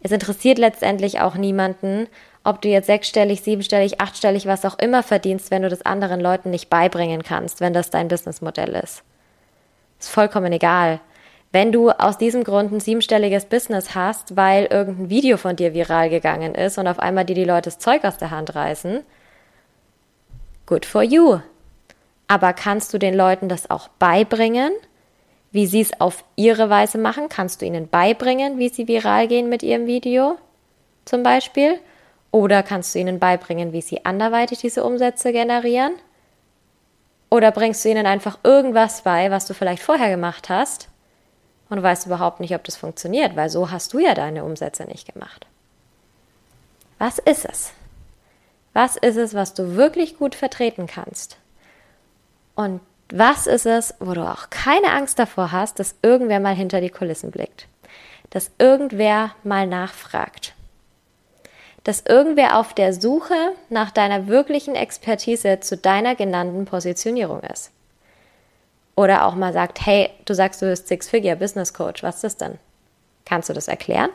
Es 0.00 0.12
interessiert 0.12 0.58
letztendlich 0.58 1.20
auch 1.20 1.34
niemanden, 1.34 2.06
ob 2.44 2.62
du 2.62 2.68
jetzt 2.68 2.86
sechsstellig, 2.86 3.42
siebenstellig, 3.42 4.00
achtstellig, 4.00 4.46
was 4.46 4.64
auch 4.64 4.78
immer 4.78 5.02
verdienst, 5.02 5.50
wenn 5.50 5.62
du 5.62 5.68
das 5.68 5.84
anderen 5.84 6.20
Leuten 6.20 6.50
nicht 6.50 6.70
beibringen 6.70 7.22
kannst, 7.22 7.60
wenn 7.60 7.72
das 7.72 7.90
dein 7.90 8.08
Businessmodell 8.08 8.74
ist. 8.74 9.02
Ist 9.98 10.08
vollkommen 10.08 10.52
egal. 10.52 11.00
Wenn 11.50 11.72
du 11.72 11.90
aus 11.90 12.18
diesem 12.18 12.44
Grund 12.44 12.72
ein 12.72 12.80
siebenstelliges 12.80 13.46
Business 13.46 13.94
hast, 13.94 14.36
weil 14.36 14.66
irgendein 14.66 15.10
Video 15.10 15.36
von 15.38 15.56
dir 15.56 15.74
viral 15.74 16.10
gegangen 16.10 16.54
ist 16.54 16.78
und 16.78 16.86
auf 16.86 16.98
einmal 16.98 17.24
dir 17.24 17.34
die 17.34 17.44
Leute 17.44 17.70
das 17.70 17.78
Zeug 17.78 18.04
aus 18.04 18.18
der 18.18 18.30
Hand 18.30 18.54
reißen, 18.54 19.02
good 20.68 20.86
for 20.86 21.02
you. 21.02 21.40
Aber 22.28 22.52
kannst 22.52 22.94
du 22.94 22.98
den 22.98 23.14
Leuten 23.14 23.48
das 23.48 23.70
auch 23.70 23.88
beibringen? 23.88 24.70
wie 25.50 25.66
sie 25.66 25.80
es 25.80 25.98
auf 26.00 26.24
ihre 26.36 26.70
Weise 26.70 26.98
machen. 26.98 27.28
Kannst 27.28 27.62
du 27.62 27.66
ihnen 27.66 27.88
beibringen, 27.88 28.58
wie 28.58 28.68
sie 28.68 28.88
viral 28.88 29.28
gehen 29.28 29.48
mit 29.48 29.62
ihrem 29.62 29.86
Video 29.86 30.36
zum 31.04 31.22
Beispiel? 31.22 31.78
Oder 32.30 32.62
kannst 32.62 32.94
du 32.94 32.98
ihnen 32.98 33.18
beibringen, 33.18 33.72
wie 33.72 33.80
sie 33.80 34.04
anderweitig 34.04 34.58
diese 34.58 34.84
Umsätze 34.84 35.32
generieren? 35.32 35.92
Oder 37.30 37.50
bringst 37.50 37.84
du 37.84 37.88
ihnen 37.88 38.06
einfach 38.06 38.38
irgendwas 38.42 39.02
bei, 39.02 39.30
was 39.30 39.46
du 39.46 39.54
vielleicht 39.54 39.82
vorher 39.82 40.10
gemacht 40.10 40.48
hast 40.48 40.88
und 41.70 41.82
weißt 41.82 42.06
überhaupt 42.06 42.40
nicht, 42.40 42.54
ob 42.54 42.64
das 42.64 42.76
funktioniert, 42.76 43.36
weil 43.36 43.48
so 43.50 43.70
hast 43.70 43.92
du 43.92 43.98
ja 43.98 44.14
deine 44.14 44.44
Umsätze 44.44 44.84
nicht 44.84 45.12
gemacht. 45.12 45.46
Was 46.98 47.18
ist 47.18 47.44
es? 47.44 47.72
Was 48.72 48.96
ist 48.96 49.16
es, 49.16 49.34
was 49.34 49.54
du 49.54 49.76
wirklich 49.76 50.18
gut 50.18 50.34
vertreten 50.34 50.86
kannst? 50.86 51.36
Und 52.54 52.80
was 53.10 53.46
ist 53.46 53.66
es, 53.66 53.94
wo 54.00 54.12
du 54.12 54.22
auch 54.22 54.50
keine 54.50 54.92
Angst 54.92 55.18
davor 55.18 55.52
hast, 55.52 55.78
dass 55.78 55.94
irgendwer 56.02 56.40
mal 56.40 56.54
hinter 56.54 56.80
die 56.80 56.90
Kulissen 56.90 57.30
blickt? 57.30 57.66
Dass 58.30 58.50
irgendwer 58.58 59.30
mal 59.44 59.66
nachfragt? 59.66 60.54
Dass 61.84 62.02
irgendwer 62.02 62.58
auf 62.58 62.74
der 62.74 62.92
Suche 62.92 63.52
nach 63.70 63.90
deiner 63.90 64.26
wirklichen 64.26 64.74
Expertise 64.74 65.60
zu 65.60 65.76
deiner 65.76 66.16
genannten 66.16 66.66
Positionierung 66.66 67.40
ist? 67.40 67.70
Oder 68.94 69.24
auch 69.24 69.36
mal 69.36 69.52
sagt, 69.52 69.86
hey, 69.86 70.10
du 70.24 70.34
sagst, 70.34 70.60
du 70.60 70.66
bist 70.66 70.88
Six-Figure 70.88 71.36
Business 71.36 71.72
Coach, 71.72 72.02
was 72.02 72.16
ist 72.16 72.24
das 72.24 72.36
denn? 72.36 72.58
Kannst 73.24 73.48
du 73.48 73.52
das 73.52 73.68
erklären? 73.68 74.10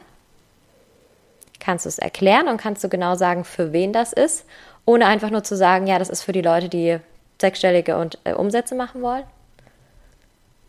Kannst 1.63 1.85
du 1.85 1.89
es 1.89 1.97
erklären 1.97 2.49
und 2.49 2.57
kannst 2.57 2.83
du 2.83 2.89
genau 2.89 3.15
sagen, 3.15 3.45
für 3.45 3.71
wen 3.71 3.93
das 3.93 4.11
ist, 4.11 4.45
ohne 4.85 5.05
einfach 5.05 5.29
nur 5.29 5.43
zu 5.43 5.55
sagen, 5.55 5.87
ja, 5.87 5.97
das 5.97 6.09
ist 6.09 6.23
für 6.23 6.33
die 6.33 6.41
Leute, 6.41 6.67
die 6.67 6.99
sechsstellige 7.39 7.97
und, 7.97 8.17
äh, 8.25 8.33
Umsätze 8.33 8.75
machen 8.75 9.01
wollen. 9.01 9.23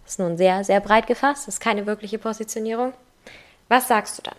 Das 0.04 0.12
ist 0.12 0.18
nun 0.20 0.36
sehr, 0.36 0.62
sehr 0.62 0.80
breit 0.80 1.06
gefasst, 1.06 1.48
das 1.48 1.54
ist 1.54 1.60
keine 1.60 1.86
wirkliche 1.86 2.18
Positionierung. 2.18 2.92
Was 3.68 3.88
sagst 3.88 4.18
du 4.18 4.22
dann? 4.22 4.36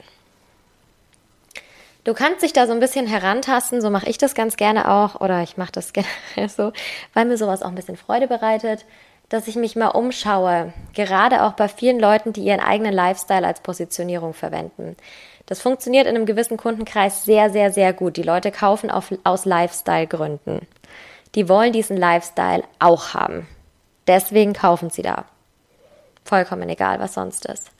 Du 2.06 2.14
kannst 2.14 2.44
dich 2.44 2.54
da 2.54 2.68
so 2.68 2.74
ein 2.74 2.80
bisschen 2.80 3.08
herantasten, 3.08 3.82
so 3.82 3.90
mache 3.90 4.08
ich 4.08 4.18
das 4.18 4.36
ganz 4.36 4.56
gerne 4.56 4.90
auch, 4.90 5.20
oder 5.20 5.42
ich 5.42 5.58
mache 5.58 5.72
das 5.74 5.92
gerne 5.94 6.08
so, 6.48 6.72
weil 7.14 7.26
mir 7.26 7.38
sowas 7.38 7.64
auch 7.64 7.70
ein 7.70 7.76
bisschen 7.76 7.98
Freude 7.98 8.28
bereitet, 8.28 8.86
dass 9.28 9.48
ich 9.48 9.56
mich 9.56 9.76
mal 9.76 9.88
umschaue, 9.88 10.72
gerade 10.94 11.44
auch 11.44 11.54
bei 11.54 11.68
vielen 11.68 12.00
Leuten, 12.00 12.32
die 12.32 12.44
ihren 12.44 12.60
eigenen 12.60 12.94
Lifestyle 12.94 13.46
als 13.46 13.60
Positionierung 13.60 14.34
verwenden. 14.34 14.96
Das 15.46 15.62
funktioniert 15.62 16.08
in 16.08 16.16
einem 16.16 16.26
gewissen 16.26 16.58
Kundenkreis 16.58 17.24
sehr, 17.24 17.50
sehr, 17.50 17.72
sehr 17.72 17.94
gut. 17.94 18.18
Die 18.18 18.24
Leute 18.24 18.52
kaufen 18.52 18.90
auf, 18.90 19.14
aus 19.24 19.46
Lifestyle-Gründen 19.46 20.68
die 21.36 21.50
wollen 21.50 21.74
diesen 21.74 21.98
Lifestyle 21.98 22.64
auch 22.80 23.14
haben. 23.14 23.48
Deswegen 24.08 24.54
kaufen 24.54 24.90
sie 24.90 25.02
da. 25.02 25.26
Vollkommen 26.24 26.70
egal, 26.70 27.00
was 27.00 27.14
sonst 27.14 27.46
ist. 27.46 27.72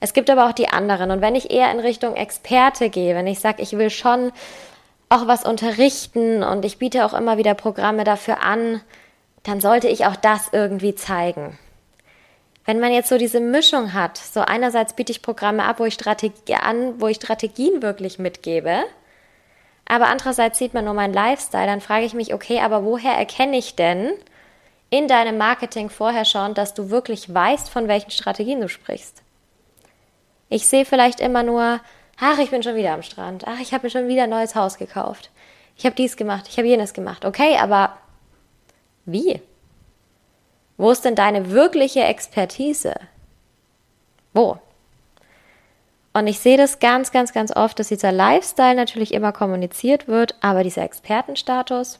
Es 0.00 0.12
gibt 0.12 0.28
aber 0.28 0.46
auch 0.46 0.52
die 0.52 0.68
anderen. 0.68 1.10
Und 1.10 1.20
wenn 1.20 1.36
ich 1.36 1.50
eher 1.50 1.70
in 1.70 1.80
Richtung 1.80 2.16
Experte 2.16 2.90
gehe, 2.90 3.14
wenn 3.14 3.26
ich 3.26 3.40
sage, 3.40 3.62
ich 3.62 3.78
will 3.78 3.90
schon 3.90 4.32
auch 5.08 5.26
was 5.26 5.44
unterrichten 5.44 6.42
und 6.42 6.64
ich 6.64 6.78
biete 6.78 7.06
auch 7.06 7.14
immer 7.14 7.38
wieder 7.38 7.54
Programme 7.54 8.04
dafür 8.04 8.42
an, 8.42 8.80
dann 9.44 9.60
sollte 9.60 9.88
ich 9.88 10.06
auch 10.06 10.16
das 10.16 10.48
irgendwie 10.52 10.94
zeigen. 10.94 11.58
Wenn 12.64 12.80
man 12.80 12.92
jetzt 12.92 13.10
so 13.10 13.18
diese 13.18 13.40
Mischung 13.40 13.92
hat, 13.92 14.16
so 14.16 14.40
einerseits 14.40 14.94
biete 14.94 15.12
ich 15.12 15.22
Programme 15.22 15.64
ab, 15.64 15.80
wo 15.80 15.84
ich 15.84 15.94
Strategie 15.94 16.54
an, 16.54 17.00
wo 17.00 17.08
ich 17.08 17.16
Strategien 17.16 17.82
wirklich 17.82 18.18
mitgebe, 18.18 18.84
aber 19.86 20.06
andererseits 20.06 20.58
sieht 20.58 20.72
man 20.72 20.86
nur 20.86 20.94
meinen 20.94 21.12
Lifestyle, 21.12 21.66
dann 21.66 21.82
frage 21.82 22.06
ich 22.06 22.14
mich, 22.14 22.32
okay, 22.32 22.60
aber 22.60 22.84
woher 22.84 23.12
erkenne 23.12 23.58
ich 23.58 23.76
denn 23.76 24.12
in 24.88 25.08
deinem 25.08 25.36
Marketing 25.36 25.90
vorher 25.90 26.24
schon, 26.24 26.54
dass 26.54 26.72
du 26.72 26.88
wirklich 26.88 27.32
weißt, 27.32 27.68
von 27.68 27.86
welchen 27.86 28.10
Strategien 28.10 28.62
du 28.62 28.68
sprichst? 28.68 29.22
Ich 30.48 30.66
sehe 30.66 30.86
vielleicht 30.86 31.20
immer 31.20 31.42
nur, 31.42 31.80
ach, 32.18 32.38
ich 32.38 32.50
bin 32.50 32.62
schon 32.62 32.76
wieder 32.76 32.94
am 32.94 33.02
Strand, 33.02 33.46
ach, 33.46 33.60
ich 33.60 33.74
habe 33.74 33.86
mir 33.86 33.90
schon 33.90 34.08
wieder 34.08 34.24
ein 34.24 34.30
neues 34.30 34.54
Haus 34.54 34.78
gekauft, 34.78 35.30
ich 35.76 35.84
habe 35.84 35.96
dies 35.96 36.16
gemacht, 36.16 36.46
ich 36.48 36.56
habe 36.56 36.68
jenes 36.68 36.94
gemacht. 36.94 37.24
Okay, 37.26 37.58
aber 37.58 37.98
wie? 39.04 39.42
Wo 40.76 40.90
ist 40.90 41.04
denn 41.04 41.14
deine 41.14 41.50
wirkliche 41.50 42.02
Expertise? 42.02 42.94
Wo? 44.32 44.58
Und 46.12 46.26
ich 46.26 46.38
sehe 46.38 46.56
das 46.56 46.78
ganz, 46.78 47.10
ganz, 47.10 47.32
ganz 47.32 47.54
oft, 47.54 47.78
dass 47.78 47.88
dieser 47.88 48.12
Lifestyle 48.12 48.74
natürlich 48.74 49.12
immer 49.12 49.32
kommuniziert 49.32 50.06
wird, 50.06 50.36
aber 50.40 50.62
dieser 50.62 50.82
Expertenstatus, 50.82 51.98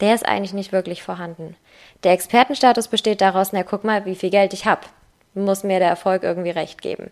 der 0.00 0.14
ist 0.14 0.26
eigentlich 0.26 0.54
nicht 0.54 0.72
wirklich 0.72 1.02
vorhanden. 1.02 1.56
Der 2.02 2.12
Expertenstatus 2.12 2.88
besteht 2.88 3.20
daraus, 3.20 3.52
na 3.52 3.62
guck 3.62 3.84
mal, 3.84 4.04
wie 4.06 4.14
viel 4.14 4.30
Geld 4.30 4.52
ich 4.52 4.66
habe. 4.66 4.82
Muss 5.34 5.64
mir 5.64 5.78
der 5.78 5.88
Erfolg 5.88 6.22
irgendwie 6.22 6.50
recht 6.50 6.80
geben. 6.80 7.10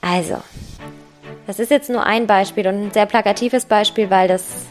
Also, 0.00 0.42
das 1.46 1.58
ist 1.58 1.70
jetzt 1.70 1.90
nur 1.90 2.04
ein 2.04 2.26
Beispiel 2.26 2.66
und 2.66 2.86
ein 2.86 2.90
sehr 2.90 3.06
plakatives 3.06 3.66
Beispiel, 3.66 4.10
weil 4.10 4.28
das 4.28 4.66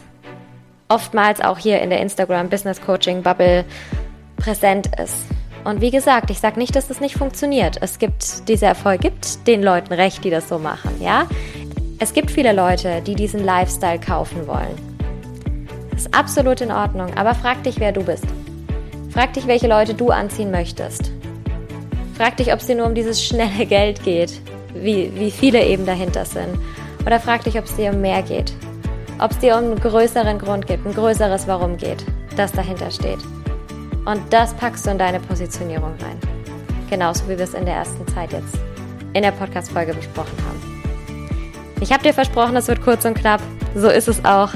oftmals 0.92 1.40
auch 1.40 1.58
hier 1.58 1.80
in 1.80 1.90
der 1.90 2.00
Instagram 2.00 2.48
Business 2.48 2.80
Coaching 2.80 3.22
Bubble 3.22 3.64
präsent 4.36 4.88
ist. 5.00 5.16
Und 5.64 5.80
wie 5.80 5.90
gesagt, 5.90 6.30
ich 6.30 6.38
sage 6.38 6.58
nicht, 6.58 6.74
dass 6.74 6.88
das 6.88 7.00
nicht 7.00 7.16
funktioniert. 7.16 7.78
Es 7.80 7.98
gibt, 7.98 8.48
dieser 8.48 8.66
Erfolg 8.68 9.00
gibt 9.00 9.46
den 9.46 9.62
Leuten 9.62 9.92
recht, 9.92 10.24
die 10.24 10.30
das 10.30 10.48
so 10.48 10.58
machen, 10.58 11.00
ja. 11.00 11.26
Es 11.98 12.12
gibt 12.12 12.30
viele 12.30 12.52
Leute, 12.52 13.00
die 13.00 13.14
diesen 13.14 13.44
Lifestyle 13.44 14.00
kaufen 14.00 14.46
wollen. 14.46 14.76
Das 15.92 16.02
ist 16.02 16.14
absolut 16.14 16.60
in 16.60 16.72
Ordnung, 16.72 17.14
aber 17.16 17.34
frag 17.34 17.62
dich, 17.62 17.78
wer 17.78 17.92
du 17.92 18.02
bist. 18.02 18.24
Frag 19.10 19.34
dich, 19.34 19.46
welche 19.46 19.68
Leute 19.68 19.94
du 19.94 20.10
anziehen 20.10 20.50
möchtest. 20.50 21.12
Frag 22.16 22.36
dich, 22.38 22.52
ob 22.52 22.58
es 22.58 22.66
dir 22.66 22.76
nur 22.76 22.86
um 22.86 22.94
dieses 22.94 23.24
schnelle 23.24 23.66
Geld 23.66 24.02
geht, 24.02 24.40
wie, 24.74 25.12
wie 25.14 25.30
viele 25.30 25.64
eben 25.64 25.86
dahinter 25.86 26.24
sind. 26.24 26.58
Oder 27.06 27.20
frag 27.20 27.44
dich, 27.44 27.56
ob 27.58 27.66
es 27.66 27.76
dir 27.76 27.92
um 27.92 28.00
mehr 28.00 28.22
geht. 28.22 28.52
Ob 29.22 29.30
es 29.30 29.38
dir 29.38 29.56
um 29.56 29.66
einen 29.66 29.78
größeren 29.78 30.36
Grund 30.40 30.66
gibt, 30.66 30.84
ein 30.84 30.94
größeres 30.94 31.46
Warum 31.46 31.76
geht, 31.76 32.04
das 32.36 32.50
dahinter 32.50 32.90
steht. 32.90 33.20
Und 34.04 34.20
das 34.30 34.52
packst 34.52 34.84
du 34.84 34.90
in 34.90 34.98
deine 34.98 35.20
Positionierung 35.20 35.94
rein. 36.02 36.18
Genauso 36.90 37.26
wie 37.26 37.38
wir 37.38 37.44
es 37.44 37.54
in 37.54 37.64
der 37.64 37.76
ersten 37.76 38.04
Zeit 38.08 38.32
jetzt 38.32 38.58
in 39.12 39.22
der 39.22 39.30
Podcast-Folge 39.30 39.94
besprochen 39.94 40.36
haben. 40.44 40.82
Ich 41.80 41.92
habe 41.92 42.02
dir 42.02 42.12
versprochen, 42.12 42.56
es 42.56 42.66
wird 42.66 42.82
kurz 42.82 43.04
und 43.04 43.14
knapp. 43.14 43.40
So 43.76 43.88
ist 43.90 44.08
es 44.08 44.24
auch. 44.24 44.50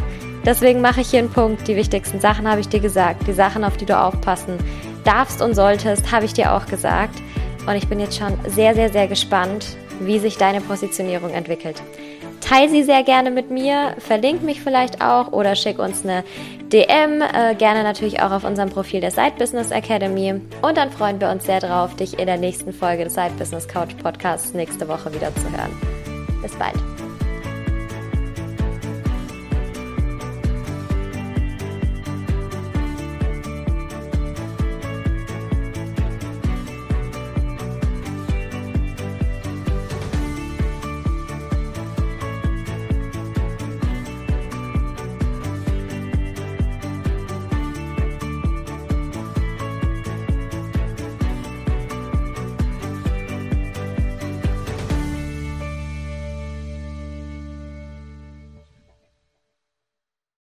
Deswegen 0.45 0.81
mache 0.81 1.03
ich 1.03 1.11
hier 1.11 1.21
einen 1.21 1.31
Punkt. 1.31 1.69
Die 1.69 1.77
wichtigsten 1.77 2.21
Sachen 2.21 2.51
habe 2.51 2.61
ich 2.61 2.69
dir 2.69 2.81
gesagt. 2.81 3.25
Die 3.29 3.35
Sachen, 3.35 3.63
auf 3.63 3.77
die 3.77 3.87
du 3.87 3.97
aufpassen 3.97 4.59
darfst 5.05 5.43
und 5.43 5.55
solltest, 5.55 6.11
habe 6.11 6.25
ich 6.25 6.33
dir 6.33 6.53
auch 6.53 6.67
gesagt. 6.67 7.15
Und 7.69 7.77
ich 7.77 7.87
bin 7.87 8.01
jetzt 8.01 8.19
schon 8.19 8.37
sehr, 8.49 8.75
sehr, 8.75 8.91
sehr 8.91 9.07
gespannt, 9.07 9.77
wie 10.01 10.19
sich 10.19 10.39
deine 10.39 10.61
Positionierung 10.61 11.31
entwickelt. 11.31 11.81
Teil 12.47 12.69
sie 12.69 12.85
sehr 12.85 13.03
gerne 13.03 13.33
mit 13.33 13.51
mir, 13.51 13.97
verlink 13.99 14.43
mich 14.43 14.61
vielleicht 14.61 15.03
auch 15.03 15.33
oder 15.33 15.57
schick 15.57 15.81
uns 15.81 16.05
eine 16.05 16.23
DM, 16.73 17.21
äh, 17.21 17.57
gerne 17.57 17.83
natürlich 17.83 18.23
auch 18.23 18.31
auf 18.31 18.45
unserem 18.45 18.71
Profil 18.71 19.01
der 19.01 19.11
Side 19.11 19.33
Business 19.37 19.73
Academy. 19.73 20.41
Und 20.63 20.77
dann 20.77 20.93
freuen 20.93 21.21
wir 21.21 21.29
uns 21.31 21.45
sehr 21.45 21.59
drauf, 21.59 21.97
dich 21.97 22.19
in 22.21 22.27
der 22.27 22.37
nächsten 22.37 22.73
Folge 22.73 23.03
des 23.03 23.15
Side 23.15 23.33
Business 23.37 23.67
Couch 23.67 23.97
Podcasts 24.01 24.55
nächste 24.55 24.87
Woche 24.87 25.13
wieder 25.13 25.35
zu 25.35 25.51
hören. 25.51 25.73
Bis 26.41 26.55
bald. 26.55 26.96